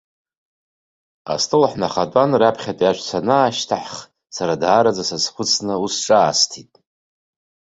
[1.33, 3.95] Астол ҳнахатәан, раԥхьатәи аҵәца анаашьҭаҳх,
[4.35, 6.73] сара даараӡа сазхәыцны, ус ҿаасҭит.